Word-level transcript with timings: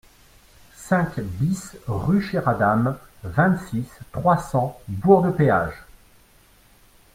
cinq 0.77 1.19
BIS 1.19 1.77
rue 1.87 2.23
Chéradame, 2.23 2.97
vingt-six, 3.23 3.85
trois 4.11 4.39
cents, 4.39 4.81
Bourg-de-Péage 4.87 5.79